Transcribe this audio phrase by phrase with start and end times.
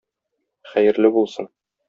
[0.71, 1.51] Хәерле булсын.